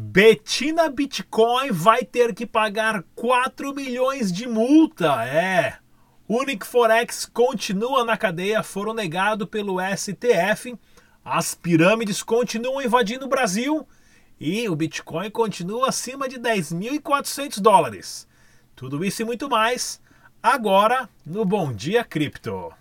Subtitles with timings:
[0.00, 5.24] Betina Bitcoin vai ter que pagar 4 milhões de multa.
[5.24, 5.76] É.
[6.28, 10.78] Unic Forex continua na cadeia, foram negado pelo STF.
[11.24, 13.84] As pirâmides continuam invadindo o Brasil
[14.38, 18.28] e o Bitcoin continua acima de 10.400 dólares.
[18.76, 20.00] Tudo isso e muito mais
[20.40, 22.72] agora no Bom Dia Cripto.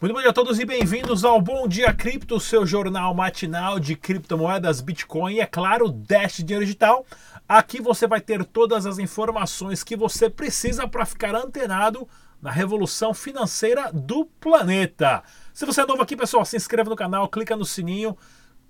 [0.00, 3.96] Muito bom dia a todos e bem-vindos ao Bom Dia Cripto, seu jornal matinal de
[3.96, 7.04] criptomoedas, Bitcoin e, é claro, Dash Dinheiro Digital.
[7.48, 12.06] Aqui você vai ter todas as informações que você precisa para ficar antenado
[12.40, 15.24] na revolução financeira do planeta.
[15.52, 18.16] Se você é novo aqui, pessoal, se inscreva no canal, clica no sininho,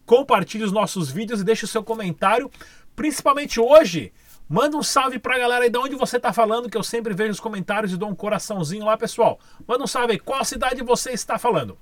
[0.07, 2.51] compartilhe os nossos vídeos e deixe o seu comentário,
[2.97, 4.15] principalmente hoje
[4.49, 7.33] Manda um salve pra galera aí de onde você tá falando, que eu sempre vejo
[7.33, 9.39] os comentários e dou um coraçãozinho lá, pessoal.
[9.67, 11.77] Manda um salve aí, qual cidade você está falando?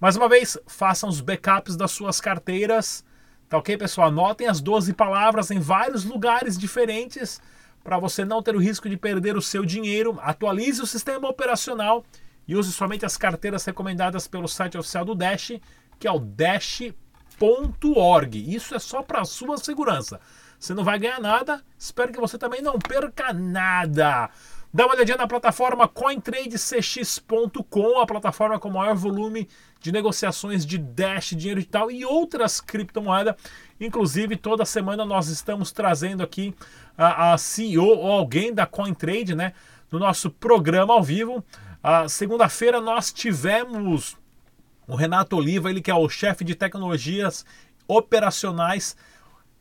[0.00, 3.04] Mais uma vez, façam os backups das suas carteiras,
[3.50, 4.08] tá ok, pessoal?
[4.08, 7.38] Anotem as 12 palavras em vários lugares diferentes
[7.84, 10.18] para você não ter o risco de perder o seu dinheiro.
[10.22, 12.02] Atualize o sistema operacional
[12.48, 15.52] e use somente as carteiras recomendadas pelo site oficial do Dash,
[15.98, 16.94] que é o dash.org.
[18.54, 20.18] Isso é só para sua segurança.
[20.58, 21.62] Você não vai ganhar nada.
[21.78, 24.30] Espero que você também não perca nada.
[24.72, 29.48] Dá uma olhadinha na plataforma CoinTradeCX.com, a plataforma com maior volume
[29.80, 33.36] de negociações de Dash, dinheiro digital e outras criptomoedas.
[33.80, 36.54] Inclusive, toda semana nós estamos trazendo aqui
[36.98, 39.54] a, a CEO ou alguém da CoinTrade, né?
[39.90, 41.42] No nosso programa ao vivo.
[41.82, 44.16] A Segunda-feira nós tivemos
[44.86, 47.44] o Renato Oliva, ele que é o chefe de tecnologias
[47.88, 48.96] operacionais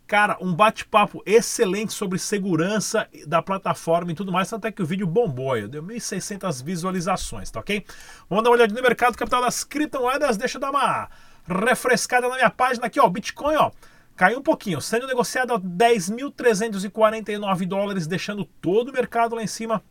[0.08, 5.08] Cara, um bate-papo excelente sobre segurança da plataforma e tudo mais, até que o vídeo
[5.08, 7.84] bombou, deu 1.600 visualizações, tá ok?
[8.30, 11.10] Vamos dar uma olhadinha no mercado capital das criptomoedas, deixa eu dar uma
[11.48, 13.72] refrescada na minha página aqui, ó, Bitcoin, ó,
[14.16, 19.84] caiu um pouquinho, sendo negociado a 10.349 dólares, deixando todo o mercado lá em cima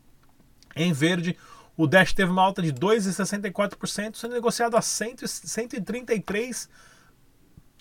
[0.77, 1.35] em verde.
[1.75, 6.69] O Dash teve uma alta de 2,64%, sendo negociado a 100, 133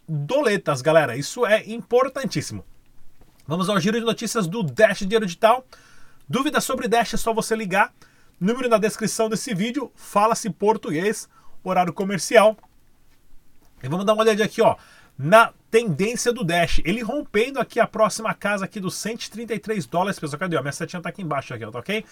[0.09, 1.17] doletas, galera.
[1.17, 2.65] Isso é importantíssimo.
[3.47, 5.67] Vamos ao giro de notícias do Dash Dinheiro Digital.
[6.29, 7.93] Dúvidas sobre Dash é só você ligar.
[8.41, 9.93] Número na descrição desse vídeo.
[9.95, 11.29] Fala-se português,
[11.63, 12.57] horário comercial.
[13.83, 14.77] E vamos dar uma olhada aqui, ó,
[15.19, 16.81] na tendência do Dash.
[16.85, 20.41] Ele rompendo aqui a próxima casa aqui dos 133 dólares, pessoal.
[20.41, 20.57] Cadê?
[20.57, 22.05] Ó, minha setinha tá aqui embaixo aqui, ó, tá ok?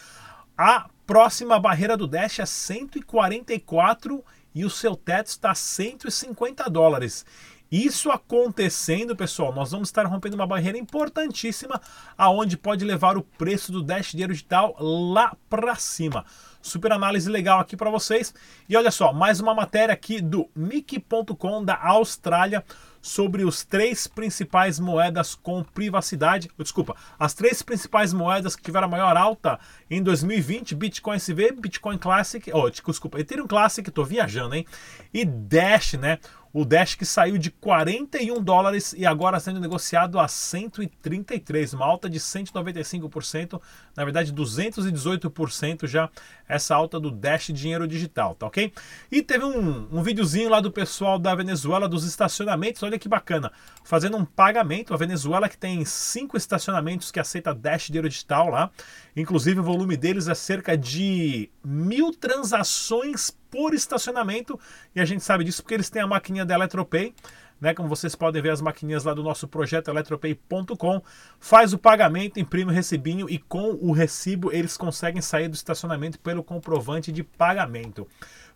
[0.56, 4.22] A próxima barreira do Dash é 144
[4.54, 7.24] e o seu teto está 150 dólares.
[7.72, 11.80] Isso acontecendo, pessoal, nós vamos estar rompendo uma barreira importantíssima
[12.18, 16.26] aonde pode levar o preço do Dash Dinheiro Digital lá para cima.
[16.60, 18.34] Super análise legal aqui para vocês.
[18.68, 22.62] E olha só, mais uma matéria aqui do Mickey.com da Austrália
[23.00, 26.48] sobre os três principais moedas com privacidade.
[26.56, 29.58] Desculpa, as três principais moedas que tiveram a maior alta
[29.90, 34.64] em 2020: Bitcoin SV, Bitcoin Classic, oh, desculpa, Ethereum Classic, tô viajando, hein?
[35.12, 36.20] E Dash, né?
[36.52, 42.10] O Dash que saiu de 41 dólares e agora sendo negociado a 133, uma alta
[42.10, 43.60] de 195%,
[43.96, 46.10] na verdade 218% já
[46.46, 48.70] essa alta do Dash dinheiro digital, tá ok?
[49.10, 53.50] E teve um, um videozinho lá do pessoal da Venezuela dos estacionamentos, olha que bacana,
[53.82, 58.70] fazendo um pagamento, a Venezuela que tem cinco estacionamentos que aceita Dash dinheiro digital lá,
[59.16, 64.58] inclusive o volume deles é cerca de mil transações por estacionamento,
[64.94, 67.14] e a gente sabe disso porque eles têm a maquininha da Eletropay,
[67.62, 67.72] né?
[67.72, 71.00] Como vocês podem ver as maquininhas lá do nosso projeto eletropay.com,
[71.38, 76.18] faz o pagamento, imprime o recibinho e com o recibo eles conseguem sair do estacionamento
[76.18, 78.08] pelo comprovante de pagamento.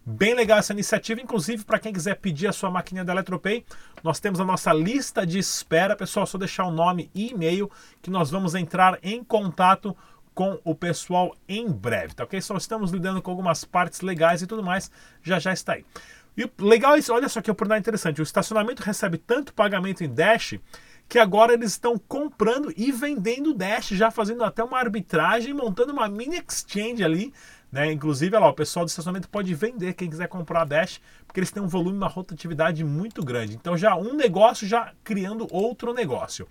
[0.05, 3.65] Bem legal essa iniciativa, inclusive para quem quiser pedir a sua maquininha da Eletropay,
[4.03, 7.71] nós temos a nossa lista de espera, pessoal, só deixar o nome e e-mail
[8.03, 9.97] que nós vamos entrar em contato
[10.37, 12.39] com o pessoal em breve, tá ok?
[12.43, 14.91] Só estamos lidando com algumas partes legais e tudo mais,
[15.23, 15.85] já já está aí.
[16.37, 18.21] E legal é isso, olha só que oportunidade interessante.
[18.21, 20.61] O estacionamento recebe tanto pagamento em Dash
[21.09, 26.07] que agora eles estão comprando e vendendo Dash, já fazendo até uma arbitragem, montando uma
[26.07, 27.33] mini exchange ali,
[27.71, 27.93] Né?
[27.93, 31.63] Inclusive, lá, o pessoal do estacionamento pode vender quem quiser comprar Dash, porque eles têm
[31.63, 33.55] um volume, uma rotatividade muito grande.
[33.55, 36.47] Então, já um negócio já criando outro negócio.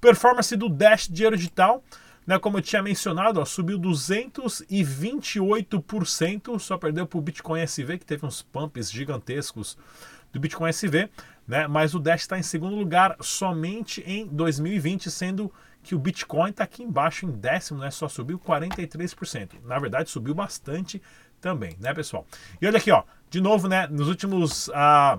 [0.00, 1.82] Performance do Dash Dinheiro Digital,
[2.30, 8.06] né, como eu tinha mencionado, ó, subiu 228%, só perdeu para o Bitcoin SV, que
[8.06, 9.76] teve uns pumps gigantescos
[10.32, 11.10] do Bitcoin SV,
[11.44, 16.50] né, mas o Dash está em segundo lugar somente em 2020, sendo que o Bitcoin
[16.50, 19.54] está aqui embaixo em décimo, né, só subiu 43%.
[19.64, 21.02] Na verdade, subiu bastante
[21.40, 22.24] também, né, pessoal?
[22.62, 25.18] E olha aqui, ó, de novo, né, nos últimos ah,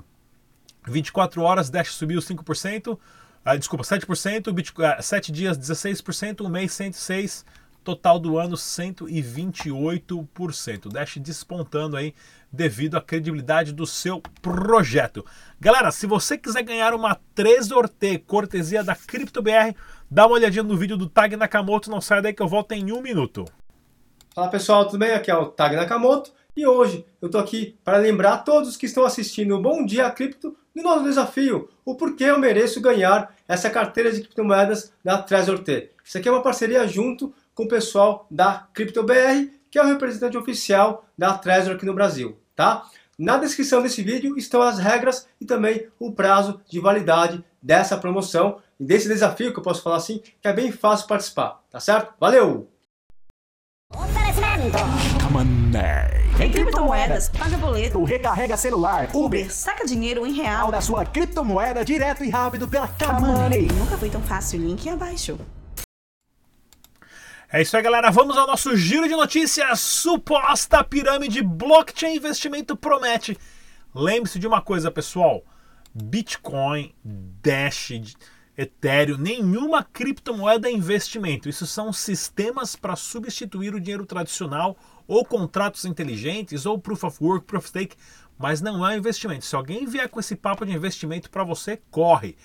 [0.88, 2.98] 24 horas, Dash subiu 5%,
[3.44, 7.44] ah, desculpa, 7%, Bitcoin, ah, 7 dias 16%, um mês 106%,
[7.84, 10.88] total do ano 128%.
[10.90, 12.14] Dash despontando aí
[12.52, 15.26] devido à credibilidade do seu projeto.
[15.60, 19.76] Galera, se você quiser ganhar uma Trezor T cortesia da CryptoBR,
[20.10, 22.92] dá uma olhadinha no vídeo do Tag Nakamoto, não sai daí que eu volto em
[22.92, 23.46] um minuto.
[24.36, 25.14] Fala pessoal, tudo bem?
[25.14, 28.86] Aqui é o Tag Nakamoto e hoje eu tô aqui para lembrar a todos que
[28.86, 33.70] estão assistindo o Bom Dia Cripto do nosso desafio, o porquê eu mereço ganhar essa
[33.70, 35.92] carteira de criptomoedas da Trezor T.
[36.04, 40.38] Isso aqui é uma parceria junto com o pessoal da CryptoBR, que é o representante
[40.38, 42.86] oficial da Trezor aqui no Brasil, tá?
[43.18, 48.60] Na descrição desse vídeo estão as regras e também o prazo de validade dessa promoção
[48.80, 52.14] e desse desafio, que eu posso falar assim, que é bem fácil participar, tá certo?
[52.20, 52.68] Valeu!
[56.38, 60.70] Tem criptomoedas, paga boleto, recarrega celular, Uber, saca dinheiro em real.
[60.70, 63.68] da sua criptomoeda direto e rápido pela Kamani.
[63.68, 65.40] Nunca foi tão fácil, link abaixo.
[67.54, 68.12] É isso aí, galera.
[68.12, 69.80] Vamos ao nosso giro de notícias.
[69.80, 73.38] Suposta pirâmide blockchain investimento promete.
[73.96, 75.42] Lembre-se de uma coisa, pessoal:
[75.94, 77.92] Bitcoin, Dash,
[78.62, 81.50] Ethereum, nenhuma criptomoeda é investimento.
[81.50, 84.78] Isso são sistemas para substituir o dinheiro tradicional
[85.08, 87.96] ou contratos inteligentes ou proof of work, proof of stake,
[88.38, 89.46] mas não é investimento.
[89.46, 92.38] Se alguém vier com esse papo de investimento para você, corre.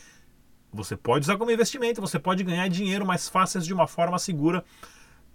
[0.73, 4.65] Você pode usar como investimento, você pode ganhar dinheiro mais fácil de uma forma segura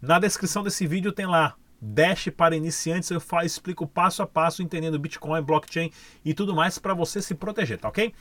[0.01, 4.61] na descrição desse vídeo tem lá Dash para iniciantes, eu falo, explico passo a passo,
[4.61, 5.91] entendendo Bitcoin, blockchain
[6.23, 8.13] e tudo mais para você se proteger, tá ok?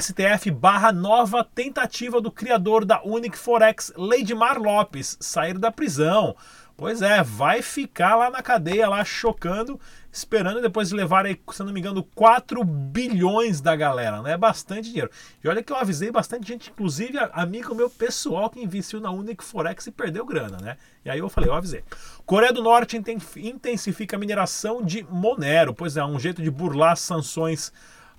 [0.00, 6.36] STF barra nova tentativa do criador da Unic Forex, Leidmar Lopes, sair da prisão.
[6.78, 9.80] Pois é, vai ficar lá na cadeia, lá chocando,
[10.12, 14.34] esperando depois de levar, aí, se não me engano, 4 bilhões da galera, né?
[14.34, 15.10] É bastante dinheiro.
[15.42, 19.42] E olha que eu avisei bastante gente, inclusive amigo meu pessoal que investiu na Unic
[19.42, 20.76] Forex e perdeu grana, né?
[21.04, 21.82] E aí eu falei, eu avisei.
[22.24, 25.74] Coreia do Norte intensifica a mineração de Monero.
[25.74, 27.72] Pois é, um jeito de burlar sanções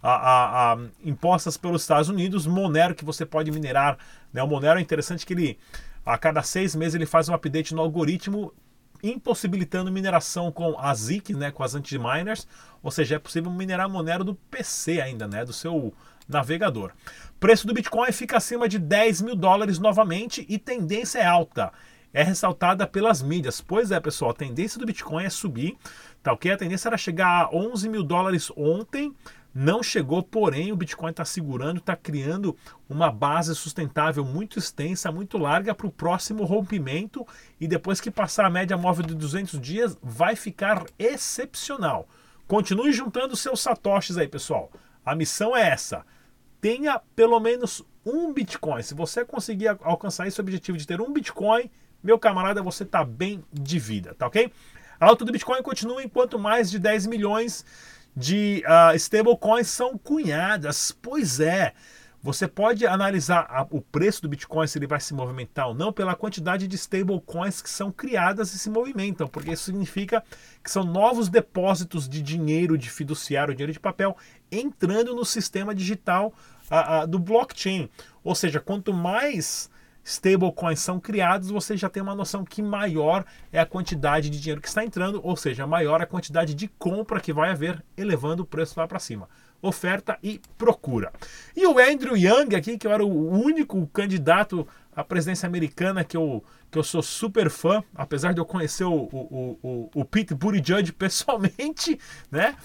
[0.03, 2.45] a, a, a, impostas pelos Estados Unidos.
[2.45, 3.97] Monero que você pode minerar.
[4.33, 4.43] Né?
[4.43, 5.57] O Monero é interessante que ele
[6.09, 8.51] a cada seis meses ele faz um update no algoritmo
[9.03, 12.47] impossibilitando mineração com as ZIC, né, com as anti-miners,
[12.81, 15.93] ou seja, é possível minerar Monero do PC ainda, né, do seu
[16.27, 16.93] navegador.
[17.39, 21.71] Preço do Bitcoin fica acima de 10 mil dólares novamente e tendência é alta.
[22.11, 23.61] É ressaltada pelas mídias.
[23.61, 25.77] Pois é, pessoal, a tendência do Bitcoin é subir,
[26.23, 26.51] tá ok?
[26.51, 29.13] A tendência era chegar a 11 mil dólares ontem,
[29.59, 32.55] não chegou, porém o Bitcoin está segurando, está criando
[32.87, 37.27] uma base sustentável muito extensa, muito larga para o próximo rompimento
[37.59, 42.07] e depois que passar a média móvel de 200 dias vai ficar excepcional.
[42.47, 44.71] Continue juntando seus satoshis aí, pessoal.
[45.05, 46.05] A missão é essa.
[46.61, 48.81] Tenha pelo menos um Bitcoin.
[48.81, 51.69] Se você conseguir alcançar esse objetivo de ter um Bitcoin,
[52.01, 54.53] meu camarada, você está bem de vida, tá ok?
[54.97, 57.65] A alta do Bitcoin continua enquanto mais de 10 milhões
[58.19, 60.91] de uh, stablecoins são cunhadas.
[60.91, 61.73] Pois é.
[62.21, 65.93] Você pode analisar a, o preço do Bitcoin, se ele vai se movimentar ou não,
[65.93, 70.21] pela quantidade de stablecoins que são criadas e se movimentam, porque isso significa
[70.61, 74.17] que são novos depósitos de dinheiro de fiduciário, dinheiro de papel,
[74.51, 76.33] entrando no sistema digital
[76.69, 77.89] uh, uh, do blockchain.
[78.21, 79.69] Ou seja, quanto mais
[80.09, 84.59] stablecoins são criados, você já tem uma noção que maior é a quantidade de dinheiro
[84.59, 88.45] que está entrando, ou seja, maior a quantidade de compra que vai haver, elevando o
[88.45, 89.29] preço lá para cima.
[89.61, 91.11] Oferta e procura.
[91.55, 94.67] E o Andrew Young aqui, que era o único candidato
[94.99, 98.93] à presidência americana que eu que eu sou super fã, apesar de eu conhecer o,
[98.93, 102.55] o, o, o Pete Buttigieg pessoalmente, né?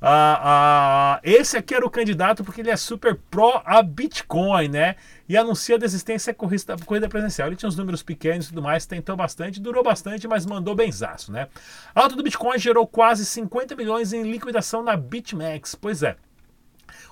[0.00, 4.96] Ah, ah, esse aqui era o candidato porque ele é super pró a Bitcoin, né?
[5.28, 7.46] E anuncia a desistência corrida, corrida presencial.
[7.46, 11.30] Ele tinha uns números pequenos e tudo mais, tentou bastante, durou bastante, mas mandou benzaço,
[11.30, 11.46] né?
[11.94, 15.76] A alta do Bitcoin gerou quase 50 milhões em liquidação na BitMEX.
[15.76, 16.16] Pois é.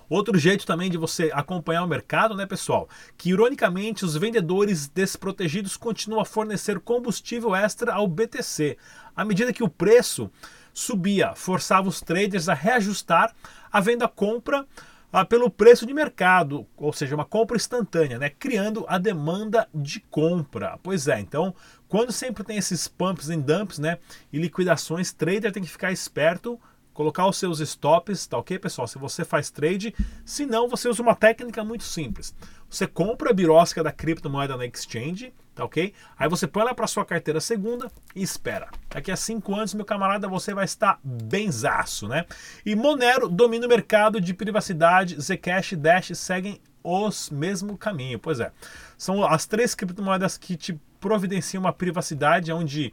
[0.08, 2.88] Outro jeito também de você acompanhar o mercado, né, pessoal?
[3.16, 8.76] Que ironicamente os vendedores desprotegidos continuam a fornecer combustível extra ao BTC.
[9.14, 10.30] À medida que o preço
[10.72, 13.34] subia, forçava os traders a reajustar
[13.70, 14.66] a venda-compra
[15.12, 18.30] ah, pelo preço de mercado, ou seja, uma compra instantânea, né?
[18.30, 20.78] criando a demanda de compra.
[20.82, 21.54] Pois é, então,
[21.88, 23.98] quando sempre tem esses pumps e dumps né?
[24.32, 26.60] e liquidações, trader tem que ficar esperto
[27.00, 28.86] colocar os seus stops, tá ok, pessoal?
[28.86, 32.34] Se você faz trade, se não, você usa uma técnica muito simples.
[32.68, 35.94] Você compra a birosca da criptomoeda na exchange, tá ok?
[36.18, 38.68] Aí você põe ela para sua carteira segunda e espera.
[38.90, 42.26] Daqui a cinco anos, meu camarada, você vai estar benzaço, né?
[42.66, 48.18] E Monero domina o mercado de privacidade, Zcash e Dash seguem os mesmo caminho.
[48.18, 48.52] Pois é,
[48.98, 52.92] são as três criptomoedas que te providenciam uma privacidade onde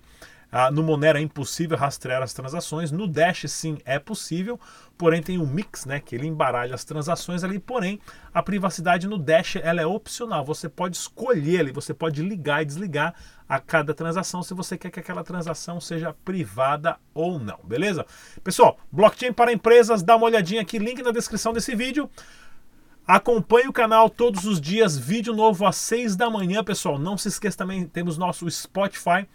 [0.52, 4.60] ah, no Monero é impossível rastrear as transações, no Dash sim é possível,
[4.98, 8.00] porém tem um mix, né, que ele embaralha as transações ali, porém
[8.34, 12.66] a privacidade no Dash ela é opcional, você pode escolher ali, você pode ligar e
[12.66, 13.14] desligar
[13.48, 18.06] a cada transação se você quer que aquela transação seja privada ou não, beleza?
[18.44, 22.10] Pessoal, blockchain para empresas, dá uma olhadinha aqui, link na descrição desse vídeo.
[23.06, 27.00] Acompanhe o canal todos os dias, vídeo novo às 6 da manhã, pessoal.
[27.00, 29.26] Não se esqueça também, temos nosso Spotify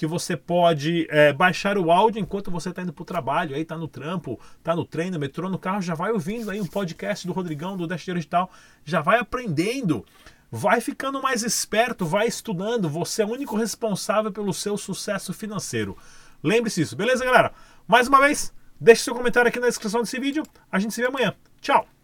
[0.00, 3.60] que você pode é, baixar o áudio enquanto você está indo para o trabalho, aí
[3.60, 6.66] está no trampo, está no trem, no metrô, no carro, já vai ouvindo aí um
[6.66, 8.50] podcast do Rodrigão, do Dash Digital,
[8.82, 10.02] já vai aprendendo,
[10.50, 15.94] vai ficando mais esperto, vai estudando, você é o único responsável pelo seu sucesso financeiro.
[16.42, 17.52] Lembre-se disso, beleza, galera?
[17.86, 21.08] Mais uma vez, deixe seu comentário aqui na descrição desse vídeo, a gente se vê
[21.08, 21.34] amanhã.
[21.60, 21.99] Tchau!